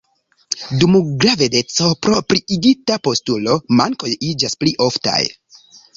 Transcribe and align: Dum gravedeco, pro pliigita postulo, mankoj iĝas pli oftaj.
Dum 0.83 0.95
gravedeco, 1.25 1.89
pro 2.07 2.23
pliigita 2.31 2.97
postulo, 3.09 3.59
mankoj 3.83 4.15
iĝas 4.31 4.59
pli 4.63 4.75
oftaj. 4.87 5.21